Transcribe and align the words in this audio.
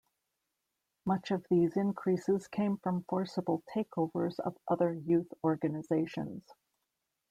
Much 1.05 1.29
of 1.29 1.45
these 1.51 1.77
increases 1.77 2.47
came 2.47 2.75
from 2.77 3.03
forcible 3.03 3.61
takeovers 3.71 4.39
of 4.39 4.57
other 4.67 4.91
youth 4.95 5.31
organisations. 5.43 6.43